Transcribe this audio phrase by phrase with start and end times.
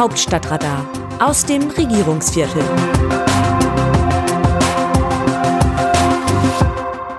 [0.00, 2.62] Hauptstadtradar aus dem Regierungsviertel.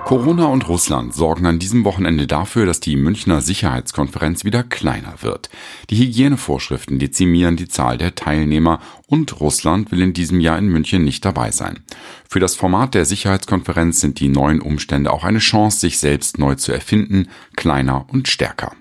[0.04, 5.48] Corona und Russland sorgen an diesem Wochenende dafür, dass die Münchner Sicherheitskonferenz wieder kleiner wird.
[5.90, 11.04] Die Hygienevorschriften dezimieren die Zahl der Teilnehmer und Russland will in diesem Jahr in München
[11.04, 11.84] nicht dabei sein.
[12.28, 16.56] Für das Format der Sicherheitskonferenz sind die neuen Umstände auch eine Chance, sich selbst neu
[16.56, 18.72] zu erfinden, kleiner und stärker.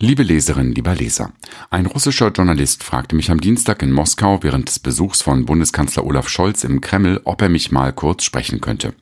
[0.00, 1.32] Liebe Leserinnen, lieber Leser,
[1.70, 6.28] ein russischer Journalist fragte mich am Dienstag in Moskau während des Besuchs von Bundeskanzler Olaf
[6.28, 8.94] Scholz im Kreml, ob er mich mal kurz sprechen könnte.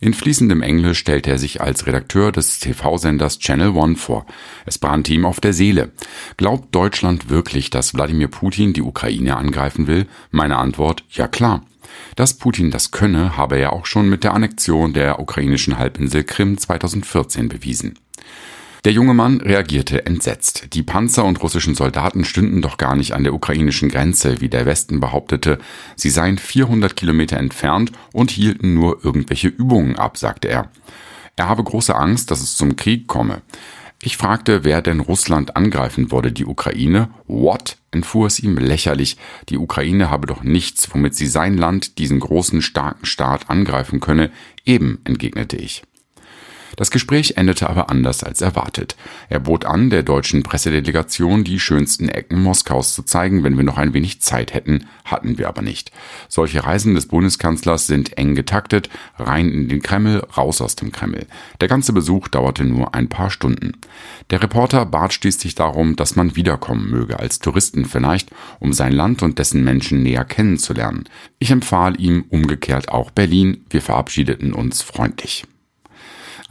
[0.00, 4.24] In fließendem Englisch stellte er sich als Redakteur des TV-Senders Channel One vor.
[4.64, 5.92] Es brannte ihm auf der Seele.
[6.38, 10.06] Glaubt Deutschland wirklich, dass Wladimir Putin die Ukraine angreifen will?
[10.30, 11.66] Meine Antwort, ja klar.
[12.16, 16.56] Dass Putin das könne, habe er auch schon mit der Annexion der ukrainischen Halbinsel Krim
[16.56, 17.98] 2014 bewiesen.
[18.84, 20.68] Der junge Mann reagierte entsetzt.
[20.72, 24.66] Die Panzer und russischen Soldaten stünden doch gar nicht an der ukrainischen Grenze, wie der
[24.66, 25.58] Westen behauptete.
[25.96, 30.70] Sie seien 400 Kilometer entfernt und hielten nur irgendwelche Übungen ab, sagte er.
[31.36, 33.42] Er habe große Angst, dass es zum Krieg komme.
[34.00, 37.10] Ich fragte, wer denn Russland angreifen würde, die Ukraine.
[37.26, 37.78] What?
[37.90, 39.16] entfuhr es ihm lächerlich.
[39.48, 44.30] Die Ukraine habe doch nichts, womit sie sein Land, diesen großen, starken Staat angreifen könne.
[44.64, 45.82] Eben, entgegnete ich.
[46.78, 48.94] Das Gespräch endete aber anders als erwartet.
[49.28, 53.78] Er bot an, der deutschen Pressedelegation die schönsten Ecken Moskaus zu zeigen, wenn wir noch
[53.78, 55.90] ein wenig Zeit hätten, hatten wir aber nicht.
[56.28, 61.26] Solche Reisen des Bundeskanzlers sind eng getaktet, rein in den Kreml, raus aus dem Kreml.
[61.60, 63.72] Der ganze Besuch dauerte nur ein paar Stunden.
[64.30, 69.24] Der Reporter bat schließlich darum, dass man wiederkommen möge, als Touristen vielleicht, um sein Land
[69.24, 71.08] und dessen Menschen näher kennenzulernen.
[71.40, 75.44] Ich empfahl ihm umgekehrt auch Berlin, wir verabschiedeten uns freundlich.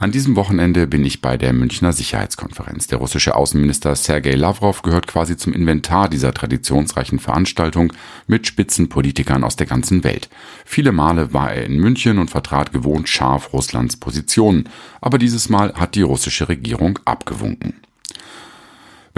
[0.00, 2.86] An diesem Wochenende bin ich bei der Münchner Sicherheitskonferenz.
[2.86, 7.92] Der russische Außenminister Sergei Lavrov gehört quasi zum Inventar dieser traditionsreichen Veranstaltung
[8.28, 10.28] mit Spitzenpolitikern aus der ganzen Welt.
[10.64, 14.68] Viele Male war er in München und vertrat gewohnt scharf Russlands Positionen,
[15.00, 17.74] aber dieses Mal hat die russische Regierung abgewunken.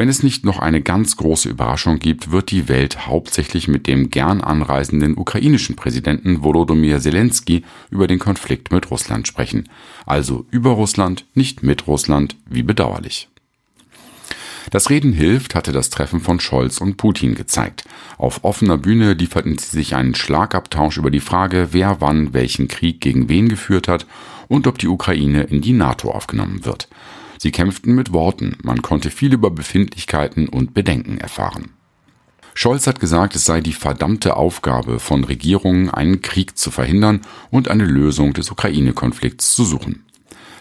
[0.00, 4.08] Wenn es nicht noch eine ganz große Überraschung gibt, wird die Welt hauptsächlich mit dem
[4.08, 9.68] gern anreisenden ukrainischen Präsidenten Volodymyr Zelensky über den Konflikt mit Russland sprechen.
[10.06, 13.28] Also über Russland, nicht mit Russland, wie bedauerlich.
[14.70, 17.84] Das Reden hilft, hatte das Treffen von Scholz und Putin gezeigt.
[18.16, 23.02] Auf offener Bühne lieferten sie sich einen Schlagabtausch über die Frage, wer wann welchen Krieg
[23.02, 24.06] gegen wen geführt hat
[24.48, 26.88] und ob die Ukraine in die NATO aufgenommen wird.
[27.42, 31.70] Sie kämpften mit Worten, man konnte viel über Befindlichkeiten und Bedenken erfahren.
[32.52, 37.68] Scholz hat gesagt, es sei die verdammte Aufgabe von Regierungen, einen Krieg zu verhindern und
[37.68, 40.04] eine Lösung des Ukraine-Konflikts zu suchen.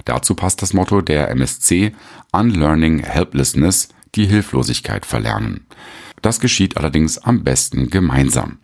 [0.06, 1.92] Dazu passt das Motto der MSC
[2.32, 5.66] Unlearning Helplessness, die Hilflosigkeit verlernen.
[6.22, 8.60] Das geschieht allerdings am besten gemeinsam.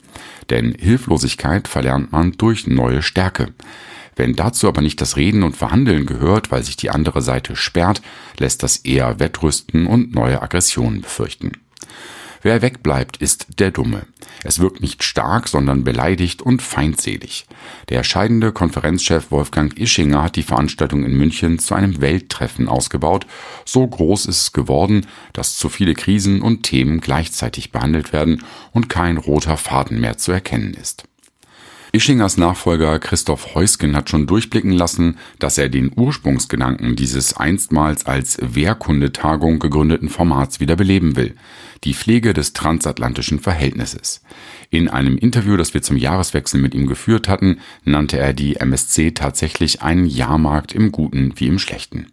[0.49, 3.53] Denn Hilflosigkeit verlernt man durch neue Stärke.
[4.15, 8.01] Wenn dazu aber nicht das Reden und Verhandeln gehört, weil sich die andere Seite sperrt,
[8.37, 11.51] lässt das eher Wettrüsten und neue Aggressionen befürchten.
[12.45, 14.05] Wer wegbleibt, ist der Dumme.
[14.43, 17.47] Es wirkt nicht stark, sondern beleidigt und feindselig.
[17.89, 23.25] Der scheidende Konferenzchef Wolfgang Ischinger hat die Veranstaltung in München zu einem Welttreffen ausgebaut.
[23.65, 28.89] So groß ist es geworden, dass zu viele Krisen und Themen gleichzeitig behandelt werden und
[28.89, 31.05] kein roter Faden mehr zu erkennen ist.
[31.95, 38.37] Ischingers Nachfolger Christoph Heusgen hat schon durchblicken lassen, dass er den Ursprungsgedanken dieses einstmals als
[38.41, 41.35] Wehrkundetagung gegründeten Formats wieder beleben will.
[41.85, 44.21] Die Pflege des transatlantischen Verhältnisses.
[44.69, 49.11] In einem Interview, das wir zum Jahreswechsel mit ihm geführt hatten, nannte er die MSC
[49.11, 52.07] tatsächlich einen Jahrmarkt im Guten wie im Schlechten.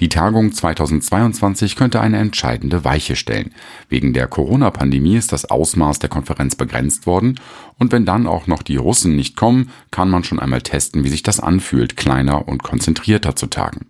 [0.00, 3.52] Die Tagung 2022 könnte eine entscheidende Weiche stellen.
[3.88, 7.40] Wegen der Corona-Pandemie ist das Ausmaß der Konferenz begrenzt worden
[7.78, 11.08] und wenn dann auch noch die Russen nicht kommen, kann man schon einmal testen, wie
[11.08, 13.86] sich das anfühlt, kleiner und konzentrierter zu tagen.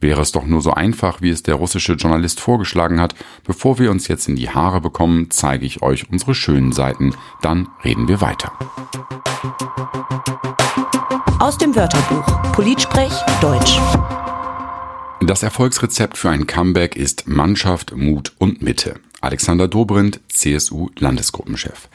[0.00, 3.90] Wäre es doch nur so einfach, wie es der russische Journalist vorgeschlagen hat, bevor wir
[3.90, 8.20] uns jetzt in die Haare bekommen, zeige ich euch unsere schönen Seiten, dann reden wir
[8.20, 8.52] weiter.
[11.40, 13.78] Aus dem Wörterbuch Politsprech Deutsch.
[15.20, 19.00] Das Erfolgsrezept für ein Comeback ist Mannschaft, Mut und Mitte.
[19.22, 21.88] Alexander Dobrindt, CSU-Landesgruppenchef.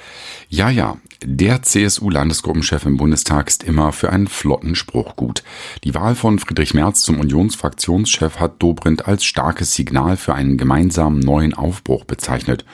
[0.49, 5.43] Ja, ja, der CSU-Landesgruppenchef im Bundestag ist immer für einen flotten Spruch gut.
[5.83, 11.19] Die Wahl von Friedrich Merz zum Unionsfraktionschef hat Dobrindt als starkes Signal für einen gemeinsamen
[11.19, 12.65] neuen Aufbruch bezeichnet.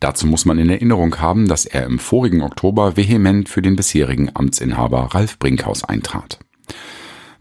[0.00, 4.30] Dazu muss man in Erinnerung haben, dass er im vorigen Oktober vehement für den bisherigen
[4.34, 6.38] Amtsinhaber Ralf Brinkhaus eintrat.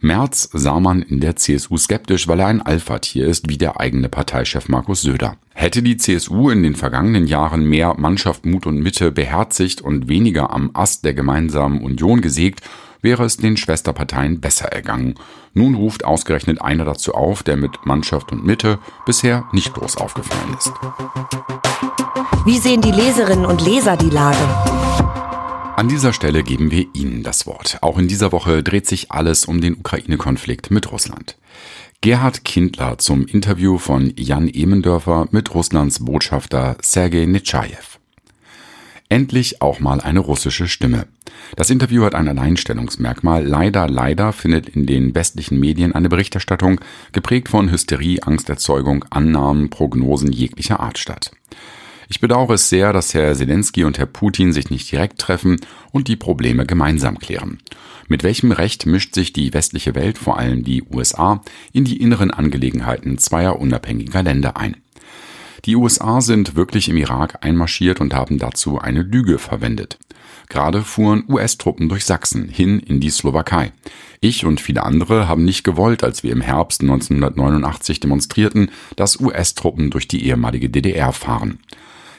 [0.01, 4.07] Merz sah man in der CSU skeptisch, weil er ein Alpha-Tier ist, wie der eigene
[4.07, 5.35] Parteichef Markus Söder.
[5.53, 10.51] Hätte die CSU in den vergangenen Jahren mehr Mannschaft, Mut und Mitte beherzigt und weniger
[10.51, 12.61] am Ast der gemeinsamen Union gesägt,
[13.01, 15.15] wäre es den Schwesterparteien besser ergangen.
[15.53, 20.55] Nun ruft ausgerechnet einer dazu auf, der mit Mannschaft und Mitte bisher nicht groß aufgefallen
[20.57, 20.71] ist.
[22.45, 25.18] Wie sehen die Leserinnen und Leser die Lage?
[25.79, 27.77] An dieser Stelle geben wir Ihnen das Wort.
[27.79, 31.37] Auch in dieser Woche dreht sich alles um den Ukraine-Konflikt mit Russland.
[32.01, 37.77] Gerhard Kindler zum Interview von Jan Emendörfer mit Russlands Botschafter Sergei Netschajew.
[39.07, 41.07] Endlich auch mal eine russische Stimme.
[41.55, 43.47] Das Interview hat ein Alleinstellungsmerkmal.
[43.47, 46.81] Leider, leider findet in den westlichen Medien eine Berichterstattung
[47.13, 51.31] geprägt von Hysterie, Angsterzeugung, Annahmen, Prognosen jeglicher Art statt.
[52.11, 55.57] Ich bedauere es sehr, dass Herr Zelensky und Herr Putin sich nicht direkt treffen
[55.91, 57.59] und die Probleme gemeinsam klären.
[58.07, 62.31] Mit welchem Recht mischt sich die westliche Welt, vor allem die USA, in die inneren
[62.31, 64.77] Angelegenheiten zweier unabhängiger Länder ein?
[65.65, 69.99] Die USA sind wirklich im Irak einmarschiert und haben dazu eine Lüge verwendet.
[70.47, 73.71] Gerade fuhren US-Truppen durch Sachsen hin in die Slowakei.
[74.19, 79.91] Ich und viele andere haben nicht gewollt, als wir im Herbst 1989 demonstrierten, dass US-Truppen
[79.91, 81.59] durch die ehemalige DDR fahren.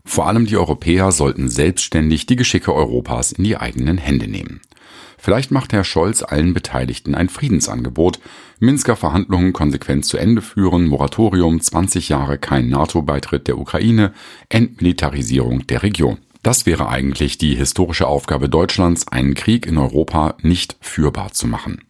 [0.04, 4.60] Vor allem die Europäer sollten selbstständig die Geschicke Europas in die eigenen Hände nehmen.
[5.18, 8.20] Vielleicht macht Herr Scholz allen Beteiligten ein Friedensangebot,
[8.58, 14.14] Minsker Verhandlungen konsequent zu Ende führen, Moratorium 20 Jahre kein NATO-Beitritt der Ukraine,
[14.48, 16.18] Entmilitarisierung der Region.
[16.42, 21.84] Das wäre eigentlich die historische Aufgabe Deutschlands, einen Krieg in Europa nicht führbar zu machen.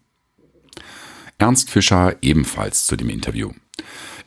[1.39, 3.51] Ernst Fischer ebenfalls zu dem Interview.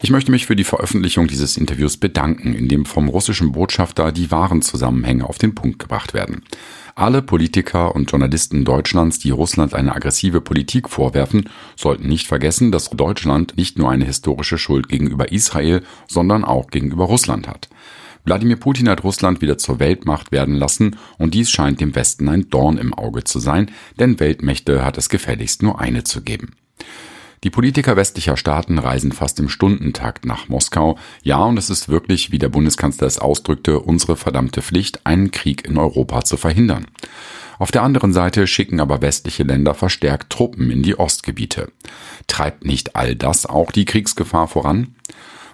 [0.02, 4.32] Ich möchte mich für die Veröffentlichung dieses Interviews bedanken, in dem vom russischen Botschafter die
[4.32, 6.44] wahren Zusammenhänge auf den Punkt gebracht werden.
[6.96, 12.90] Alle Politiker und Journalisten Deutschlands, die Russland eine aggressive Politik vorwerfen, sollten nicht vergessen, dass
[12.92, 17.70] Deutschland nicht nur eine historische Schuld gegenüber Israel, sondern auch gegenüber Russland hat.
[18.26, 22.50] Wladimir Putin hat Russland wieder zur Weltmacht werden lassen und dies scheint dem Westen ein
[22.50, 26.52] Dorn im Auge zu sein, denn Weltmächte hat es gefälligst nur eine zu geben.
[27.44, 30.98] Die Politiker westlicher Staaten reisen fast im Stundentakt nach Moskau.
[31.24, 35.68] Ja, und es ist wirklich, wie der Bundeskanzler es ausdrückte, unsere verdammte Pflicht, einen Krieg
[35.68, 36.86] in Europa zu verhindern.
[37.60, 41.72] Auf der anderen Seite schicken aber westliche Länder verstärkt Truppen in die Ostgebiete.
[42.28, 44.96] Treibt nicht all das auch die Kriegsgefahr voran?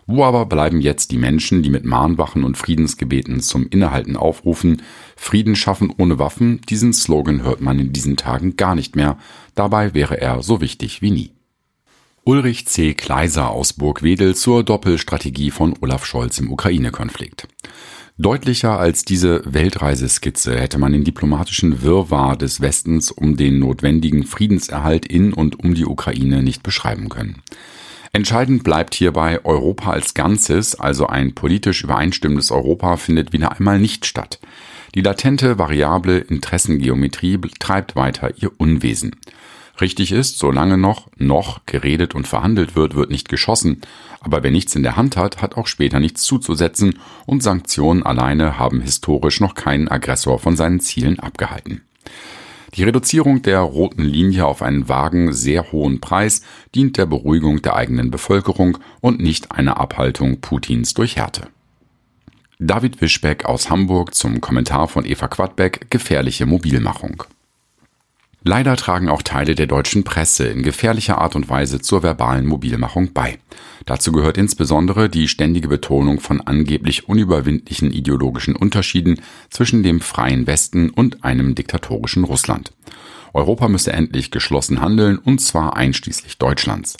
[0.05, 4.83] Wo aber bleiben jetzt die Menschen, die mit Mahnwachen und Friedensgebeten zum Innehalten aufrufen,
[5.15, 6.61] Frieden schaffen ohne Waffen?
[6.69, 9.17] Diesen Slogan hört man in diesen Tagen gar nicht mehr.
[9.55, 11.38] Dabei wäre er so wichtig wie nie.
[12.29, 12.93] Ulrich C.
[12.93, 17.47] Kleiser aus Burgwedel zur Doppelstrategie von Olaf Scholz im Ukraine-Konflikt.
[18.19, 25.07] Deutlicher als diese Weltreiseskizze hätte man den diplomatischen Wirrwarr des Westens um den notwendigen Friedenserhalt
[25.07, 27.41] in und um die Ukraine nicht beschreiben können.
[28.13, 34.05] Entscheidend bleibt hierbei, Europa als Ganzes, also ein politisch übereinstimmendes Europa, findet wieder einmal nicht
[34.05, 34.39] statt.
[34.93, 39.15] Die latente variable Interessengeometrie treibt weiter ihr Unwesen.
[39.81, 43.81] Richtig ist, solange noch, noch geredet und verhandelt wird, wird nicht geschossen.
[44.19, 48.59] Aber wer nichts in der Hand hat, hat auch später nichts zuzusetzen und Sanktionen alleine
[48.59, 51.81] haben historisch noch keinen Aggressor von seinen Zielen abgehalten.
[52.75, 56.43] Die Reduzierung der roten Linie auf einen vagen, sehr hohen Preis
[56.75, 61.47] dient der Beruhigung der eigenen Bevölkerung und nicht einer Abhaltung Putins durch Härte.
[62.59, 67.23] David Wischbeck aus Hamburg zum Kommentar von Eva Quadbeck Gefährliche Mobilmachung.
[68.43, 73.11] Leider tragen auch Teile der deutschen Presse in gefährlicher Art und Weise zur verbalen Mobilmachung
[73.11, 73.37] bei.
[73.85, 79.19] Dazu gehört insbesondere die ständige Betonung von angeblich unüberwindlichen ideologischen Unterschieden
[79.49, 82.71] zwischen dem freien Westen und einem diktatorischen Russland.
[83.33, 86.95] Europa müsse endlich geschlossen handeln, und zwar einschließlich Deutschlands.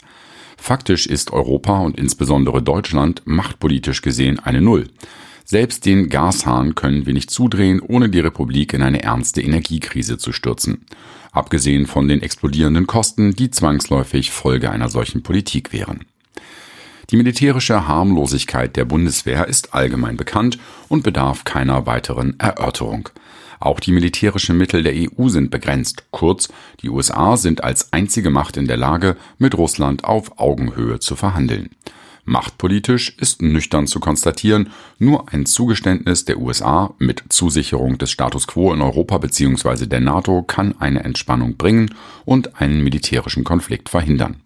[0.58, 4.88] Faktisch ist Europa und insbesondere Deutschland machtpolitisch gesehen eine Null.
[5.46, 10.32] Selbst den Gashahn können wir nicht zudrehen, ohne die Republik in eine ernste Energiekrise zu
[10.32, 10.84] stürzen
[11.32, 16.04] abgesehen von den explodierenden Kosten, die zwangsläufig Folge einer solchen Politik wären.
[17.10, 20.58] Die militärische Harmlosigkeit der Bundeswehr ist allgemein bekannt
[20.88, 23.08] und bedarf keiner weiteren Erörterung.
[23.58, 26.04] Auch die militärischen Mittel der EU sind begrenzt.
[26.12, 26.48] Kurz,
[26.80, 31.70] die USA sind als einzige Macht in der Lage, mit Russland auf Augenhöhe zu verhandeln.
[32.24, 38.72] Machtpolitisch ist nüchtern zu konstatieren, nur ein Zugeständnis der USA mit Zusicherung des Status quo
[38.72, 39.86] in Europa bzw.
[39.86, 44.36] der NATO kann eine Entspannung bringen und einen militärischen Konflikt verhindern.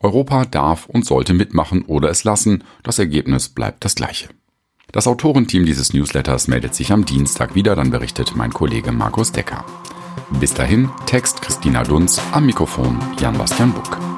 [0.00, 4.28] Europa darf und sollte mitmachen oder es lassen, das Ergebnis bleibt das gleiche.
[4.92, 9.64] Das Autorenteam dieses Newsletters meldet sich am Dienstag wieder, dann berichtet mein Kollege Markus Decker.
[10.40, 14.09] Bis dahin, Text Christina Dunz, am Mikrofon Jan-Bastian Buck.